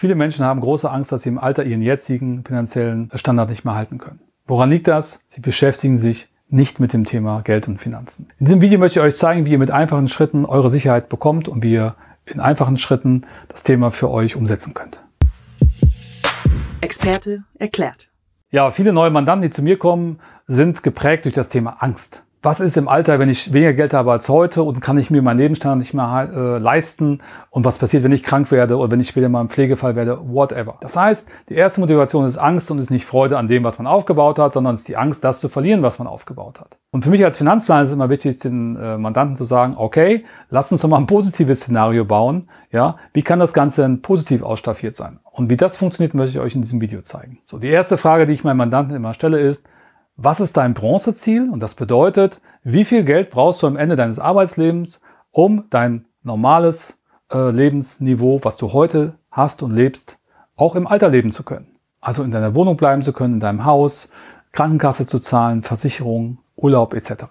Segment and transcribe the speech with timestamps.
[0.00, 3.74] Viele Menschen haben große Angst, dass sie im Alter ihren jetzigen finanziellen Standard nicht mehr
[3.74, 4.20] halten können.
[4.46, 5.24] Woran liegt das?
[5.26, 8.28] Sie beschäftigen sich nicht mit dem Thema Geld und Finanzen.
[8.38, 11.48] In diesem Video möchte ich euch zeigen, wie ihr mit einfachen Schritten eure Sicherheit bekommt
[11.48, 15.02] und wie ihr in einfachen Schritten das Thema für euch umsetzen könnt.
[16.80, 18.12] Experte erklärt.
[18.52, 22.60] Ja, viele neue Mandanten, die zu mir kommen, sind geprägt durch das Thema Angst was
[22.60, 25.38] ist im Alter, wenn ich weniger Geld habe als heute und kann ich mir meinen
[25.38, 27.20] Lebensstandard nicht mehr äh, leisten
[27.50, 30.20] und was passiert, wenn ich krank werde oder wenn ich später mal im Pflegefall werde,
[30.22, 30.76] whatever.
[30.80, 33.88] Das heißt, die erste Motivation ist Angst und ist nicht Freude an dem, was man
[33.88, 36.78] aufgebaut hat, sondern es ist die Angst, das zu verlieren, was man aufgebaut hat.
[36.92, 40.24] Und für mich als Finanzplaner ist es immer wichtig, den äh, Mandanten zu sagen, okay,
[40.48, 42.48] lass uns doch mal ein positives Szenario bauen.
[42.70, 45.18] Ja, wie kann das Ganze denn positiv ausstaffiert sein?
[45.24, 47.38] Und wie das funktioniert, möchte ich euch in diesem Video zeigen.
[47.44, 49.64] So, die erste Frage, die ich meinen Mandanten immer stelle, ist,
[50.18, 51.48] was ist dein Bronzeziel?
[51.48, 55.00] Und das bedeutet, wie viel Geld brauchst du am Ende deines Arbeitslebens,
[55.30, 56.98] um dein normales
[57.32, 60.18] äh, Lebensniveau, was du heute hast und lebst,
[60.56, 61.68] auch im Alter leben zu können.
[62.00, 64.10] Also in deiner Wohnung bleiben zu können, in deinem Haus,
[64.52, 67.24] Krankenkasse zu zahlen, Versicherung, Urlaub etc.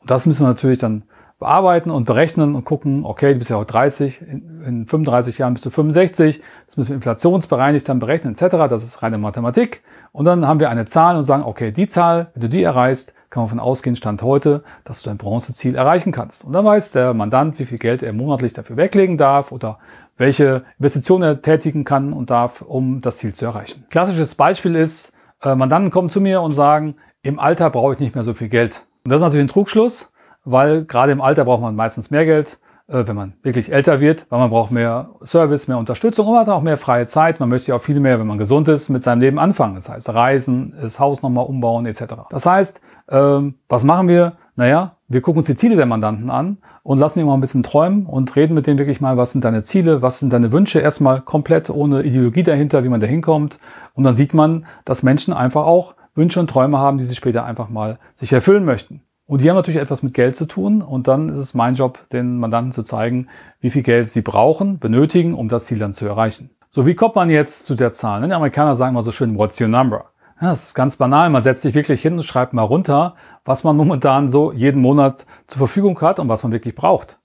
[0.00, 1.04] Und das müssen wir natürlich dann
[1.38, 5.54] bearbeiten und berechnen und gucken, okay, du bist ja auch 30, in, in 35 Jahren
[5.54, 8.56] bist du 65, das müssen wir inflationsbereinigt dann berechnen etc.
[8.68, 9.82] Das ist reine Mathematik.
[10.12, 13.14] Und dann haben wir eine Zahl und sagen, okay, die Zahl, wenn du die erreichst,
[13.30, 16.44] kann man von ausgehen, Stand heute, dass du dein Bronzeziel erreichen kannst.
[16.44, 19.78] Und dann weiß der Mandant, wie viel Geld er monatlich dafür weglegen darf oder
[20.16, 23.84] welche Investitionen er tätigen kann und darf, um das Ziel zu erreichen.
[23.90, 28.14] Klassisches Beispiel ist, äh, Mandanten kommen zu mir und sagen, im Alter brauche ich nicht
[28.14, 28.86] mehr so viel Geld.
[29.04, 30.12] Und das ist natürlich ein Trugschluss,
[30.44, 34.38] weil gerade im Alter braucht man meistens mehr Geld wenn man wirklich älter wird, weil
[34.38, 37.38] man braucht mehr Service, mehr Unterstützung und man hat auch mehr freie Zeit.
[37.38, 39.74] Man möchte ja auch viel mehr, wenn man gesund ist, mit seinem Leben anfangen.
[39.74, 42.14] Das heißt, reisen, das Haus nochmal umbauen etc.
[42.30, 44.34] Das heißt, ähm, was machen wir?
[44.56, 47.62] Naja, wir gucken uns die Ziele der Mandanten an und lassen ihn mal ein bisschen
[47.62, 50.80] träumen und reden mit denen wirklich mal, was sind deine Ziele, was sind deine Wünsche,
[50.80, 53.58] erstmal komplett ohne Ideologie dahinter, wie man da hinkommt.
[53.94, 57.44] Und dann sieht man, dass Menschen einfach auch Wünsche und Träume haben, die sie später
[57.44, 59.02] einfach mal sich erfüllen möchten.
[59.28, 60.80] Und die haben natürlich etwas mit Geld zu tun.
[60.80, 63.28] Und dann ist es mein Job, den Mandanten zu zeigen,
[63.60, 66.50] wie viel Geld sie brauchen, benötigen, um das Ziel dann zu erreichen.
[66.70, 68.26] So, wie kommt man jetzt zu der Zahl?
[68.26, 70.06] Die Amerikaner sagen mal so schön, what's your number?
[70.40, 71.28] Das ist ganz banal.
[71.28, 75.26] Man setzt sich wirklich hin und schreibt mal runter, was man momentan so jeden Monat
[75.46, 77.18] zur Verfügung hat und was man wirklich braucht.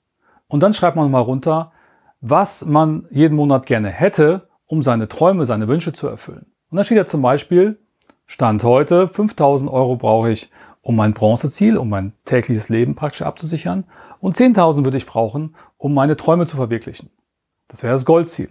[0.49, 1.71] Und dann schreibt man mal runter,
[2.19, 6.47] was man jeden Monat gerne hätte, um seine Träume, seine Wünsche zu erfüllen.
[6.69, 7.79] Und dann steht ja zum Beispiel,
[8.25, 10.49] Stand heute, 5000 Euro brauche ich,
[10.83, 13.85] um mein Bronzeziel, um mein tägliches Leben praktisch abzusichern.
[14.19, 17.09] Und 10.000 würde ich brauchen, um meine Träume zu verwirklichen.
[17.69, 18.49] Das wäre das Goldziel.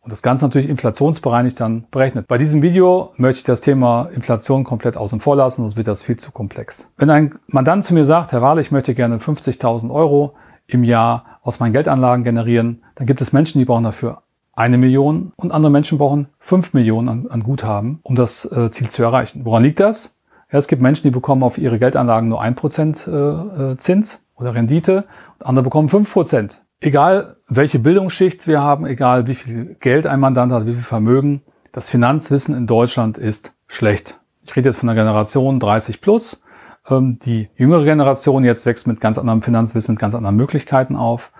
[0.00, 2.26] Und das Ganze natürlich inflationsbereinigt dann berechnet.
[2.26, 6.02] Bei diesem Video möchte ich das Thema Inflation komplett außen vor lassen, sonst wird das
[6.02, 6.92] viel zu komplex.
[6.96, 10.34] Wenn ein Mandant zu mir sagt, Herr Wahle, ich möchte gerne 50.000 Euro
[10.66, 14.22] im Jahr aus meinen Geldanlagen generieren, dann gibt es Menschen, die brauchen dafür
[14.56, 18.88] eine Million und andere Menschen brauchen fünf Millionen an, an Guthaben, um das äh, Ziel
[18.88, 19.44] zu erreichen.
[19.44, 20.13] Woran liegt das?
[20.54, 24.24] Ja, es gibt Menschen, die bekommen auf ihre Geldanlagen nur ein Prozent äh, äh, Zins
[24.36, 25.02] oder Rendite
[25.40, 26.62] und andere bekommen fünf Prozent.
[26.78, 31.42] Egal welche Bildungsschicht wir haben, egal wie viel Geld ein Mandant hat, wie viel Vermögen,
[31.72, 34.20] das Finanzwissen in Deutschland ist schlecht.
[34.44, 36.44] Ich rede jetzt von der Generation 30 plus.
[36.88, 41.32] Ähm, die jüngere Generation jetzt wächst mit ganz anderem Finanzwissen, mit ganz anderen Möglichkeiten auf.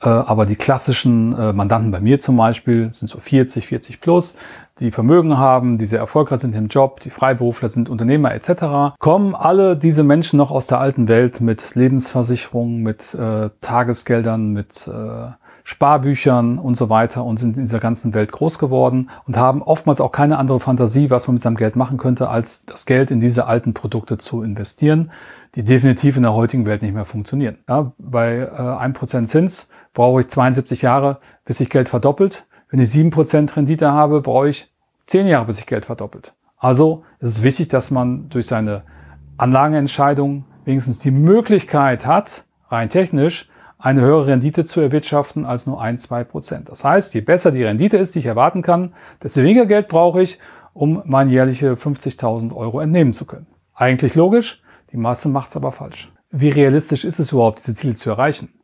[0.00, 4.38] Äh, aber die klassischen äh, Mandanten bei mir zum Beispiel sind so 40, 40 plus
[4.80, 9.34] die Vermögen haben, die sehr erfolgreich sind im Job, die Freiberufler sind, Unternehmer etc., kommen
[9.34, 15.32] alle diese Menschen noch aus der alten Welt mit Lebensversicherungen, mit äh, Tagesgeldern, mit äh,
[15.64, 20.00] Sparbüchern und so weiter und sind in dieser ganzen Welt groß geworden und haben oftmals
[20.00, 23.20] auch keine andere Fantasie, was man mit seinem Geld machen könnte, als das Geld in
[23.20, 25.12] diese alten Produkte zu investieren,
[25.54, 27.58] die definitiv in der heutigen Welt nicht mehr funktionieren.
[27.68, 32.44] Ja, bei äh, 1% Zins brauche ich 72 Jahre, bis sich Geld verdoppelt.
[32.72, 34.72] Wenn ich 7% Rendite habe, brauche ich
[35.06, 36.32] 10 Jahre, bis sich Geld verdoppelt.
[36.56, 38.84] Also ist es wichtig, dass man durch seine
[39.36, 46.04] Anlagenentscheidung wenigstens die Möglichkeit hat, rein technisch, eine höhere Rendite zu erwirtschaften als nur 1,
[46.04, 46.70] 2 Prozent.
[46.70, 50.22] Das heißt, je besser die Rendite ist, die ich erwarten kann, desto weniger Geld brauche
[50.22, 50.38] ich,
[50.72, 53.48] um meine jährliche 50.000 Euro entnehmen zu können.
[53.74, 56.10] Eigentlich logisch, die Masse macht es aber falsch.
[56.30, 58.54] Wie realistisch ist es überhaupt, diese Ziele zu erreichen?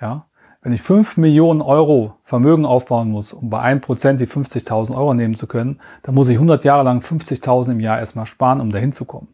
[0.00, 0.27] Ja?
[0.68, 5.34] Wenn ich 5 Millionen Euro Vermögen aufbauen muss, um bei 1% die 50.000 Euro nehmen
[5.34, 8.92] zu können, dann muss ich 100 Jahre lang 50.000 im Jahr erstmal sparen, um dahin
[8.92, 9.28] zu kommen.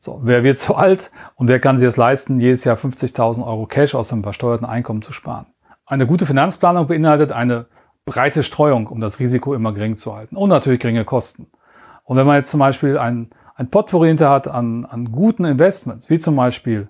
[0.00, 3.66] So, wer wird so alt und wer kann sich es leisten, jedes Jahr 50.000 Euro
[3.66, 5.44] Cash aus seinem versteuerten Einkommen zu sparen?
[5.84, 7.66] Eine gute Finanzplanung beinhaltet eine
[8.06, 11.48] breite Streuung, um das Risiko immer gering zu halten und natürlich geringe Kosten.
[12.04, 16.08] Und wenn man jetzt zum Beispiel ein, ein Potpourri hinter hat an, an guten Investments,
[16.08, 16.88] wie zum Beispiel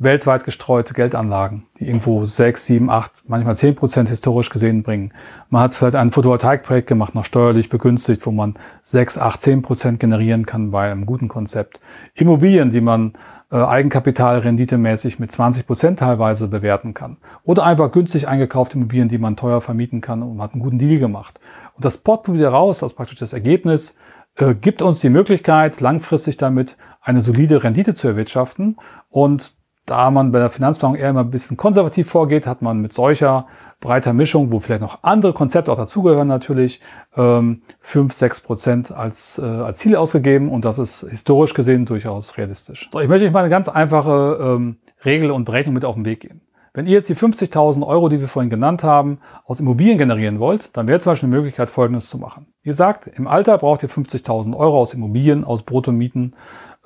[0.00, 5.12] weltweit gestreute Geldanlagen, die irgendwo sechs, sieben, acht, manchmal zehn Prozent historisch gesehen bringen.
[5.50, 10.00] Man hat vielleicht ein Photovoltaikprojekt gemacht, noch steuerlich begünstigt, wo man sechs, acht, zehn Prozent
[10.00, 11.80] generieren kann bei einem guten Konzept.
[12.14, 13.12] Immobilien, die man
[13.52, 17.18] äh, Eigenkapitalrenditemäßig mit 20 Prozent teilweise bewerten kann.
[17.44, 20.78] Oder einfach günstig eingekaufte Immobilien, die man teuer vermieten kann und man hat einen guten
[20.78, 21.38] Deal gemacht.
[21.74, 23.98] Und das Portfolio daraus, das praktisch das Ergebnis,
[24.36, 28.78] äh, gibt uns die Möglichkeit, langfristig damit eine solide Rendite zu erwirtschaften.
[29.10, 29.59] Und
[29.90, 33.46] da man bei der Finanzplanung eher immer ein bisschen konservativ vorgeht, hat man mit solcher
[33.80, 36.80] breiter Mischung, wo vielleicht noch andere Konzepte auch dazugehören natürlich,
[37.16, 42.36] ähm, 5, 6 Prozent als, äh, als Ziel ausgegeben und das ist historisch gesehen durchaus
[42.36, 42.88] realistisch.
[42.92, 46.04] So, ich möchte euch mal eine ganz einfache ähm, Regel und Berechnung mit auf den
[46.04, 46.42] Weg geben.
[46.72, 50.76] Wenn ihr jetzt die 50.000 Euro, die wir vorhin genannt haben, aus Immobilien generieren wollt,
[50.76, 52.46] dann wäre zum Beispiel eine Möglichkeit, Folgendes zu machen.
[52.62, 56.36] Ihr sagt, im Alter braucht ihr 50.000 Euro aus Immobilien, aus Bruttomieten,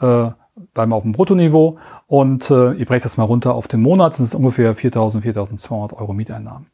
[0.00, 0.30] äh,
[0.72, 4.26] bleiben auf dem Bruttoniveau und äh, ihr brecht das mal runter auf den Monat, sind
[4.26, 6.66] es ungefähr 4.000, 4.200 Euro Mieteinnahmen.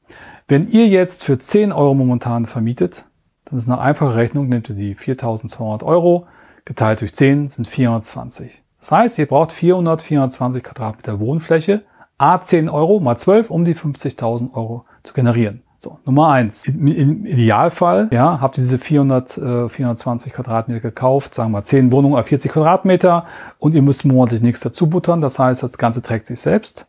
[0.48, 3.04] Wenn ihr jetzt für 10 Euro momentan vermietet,
[3.44, 6.26] dann ist eine einfache Rechnung, nehmt ihr die 4.200 Euro,
[6.64, 8.62] geteilt durch 10 sind 420.
[8.80, 11.82] Das heißt, ihr braucht 400, 420 Quadratmeter Wohnfläche,
[12.18, 15.62] a 10 Euro mal 12, um die 50.000 Euro zu generieren.
[15.82, 16.66] So, Nummer eins.
[16.66, 22.16] Im Idealfall, ja, habt ihr diese 400, äh, 420 Quadratmeter gekauft, sagen wir 10 Wohnungen
[22.18, 23.24] auf 40 Quadratmeter
[23.58, 25.22] und ihr müsst monatlich nichts dazu buttern.
[25.22, 26.84] Das heißt, das Ganze trägt sich selbst.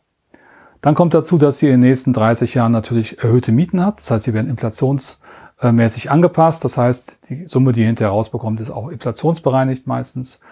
[0.82, 4.00] Dann kommt dazu, dass ihr in den nächsten 30 Jahren natürlich erhöhte Mieten habt.
[4.00, 6.62] Das heißt, sie werden inflationsmäßig angepasst.
[6.62, 10.42] Das heißt, die Summe, die ihr hinterher rausbekommt, ist auch inflationsbereinigt meistens.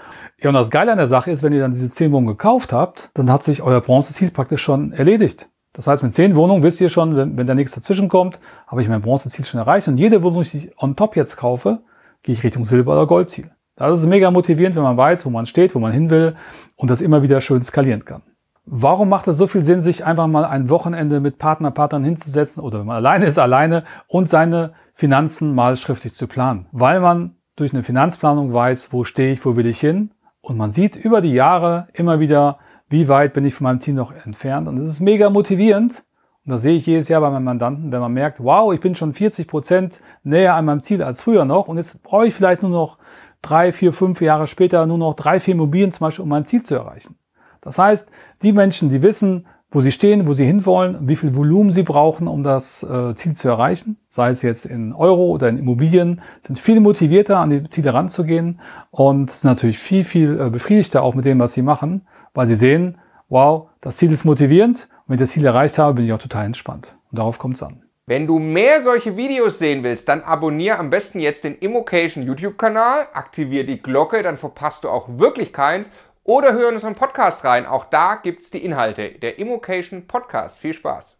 [0.40, 2.72] Ja, und das Geile an der Sache ist, wenn ihr dann diese 10 Wohnungen gekauft
[2.72, 5.49] habt, dann hat sich euer Bronzeziel praktisch schon erledigt.
[5.80, 8.82] Das heißt, mit zehn Wohnungen wisst ihr schon, wenn, wenn da nichts dazwischen kommt, habe
[8.82, 9.88] ich mein Bronzeziel schon erreicht.
[9.88, 11.78] Und jede Wohnung, die ich on top jetzt kaufe,
[12.22, 13.50] gehe ich Richtung Silber- oder Goldziel.
[13.76, 16.36] Das ist mega motivierend, wenn man weiß, wo man steht, wo man hin will
[16.76, 18.20] und das immer wieder schön skalieren kann.
[18.66, 22.62] Warum macht es so viel Sinn, sich einfach mal ein Wochenende mit Partner, Partnern hinzusetzen
[22.62, 26.66] oder wenn man alleine ist, alleine und seine Finanzen mal schriftlich zu planen?
[26.72, 30.10] Weil man durch eine Finanzplanung weiß, wo stehe ich, wo will ich hin
[30.42, 32.58] und man sieht über die Jahre immer wieder,
[32.90, 34.68] wie weit bin ich von meinem Ziel noch entfernt.
[34.68, 36.02] Und das ist mega motivierend.
[36.44, 38.94] Und das sehe ich jedes Jahr bei meinen Mandanten, wenn man merkt, wow, ich bin
[38.94, 41.68] schon 40 Prozent näher an meinem Ziel als früher noch.
[41.68, 42.98] Und jetzt brauche ich vielleicht nur noch
[43.42, 46.62] drei, vier, fünf Jahre später nur noch drei, vier Immobilien zum Beispiel, um mein Ziel
[46.62, 47.16] zu erreichen.
[47.60, 48.10] Das heißt,
[48.42, 52.26] die Menschen, die wissen, wo sie stehen, wo sie hinwollen, wie viel Volumen sie brauchen,
[52.26, 56.58] um das äh, Ziel zu erreichen, sei es jetzt in Euro oder in Immobilien, sind
[56.58, 58.60] viel motivierter, an die Ziele ranzugehen
[58.90, 62.02] und sind natürlich viel, viel äh, befriedigter auch mit dem, was sie machen,
[62.34, 62.98] weil sie sehen,
[63.28, 66.18] wow, das Ziel ist motivierend und wenn ich das Ziel erreicht habe, bin ich auch
[66.18, 66.96] total entspannt.
[67.10, 67.82] Und darauf kommt es an.
[68.06, 73.06] Wenn du mehr solche Videos sehen willst, dann abonniere am besten jetzt den Immocation YouTube-Kanal,
[73.12, 75.92] aktiviere die Glocke, dann verpasst du auch wirklich keins
[76.24, 77.66] oder hör in unseren Podcast rein.
[77.66, 79.10] Auch da gibt es die Inhalte.
[79.10, 80.58] Der Immocation Podcast.
[80.58, 81.19] Viel Spaß.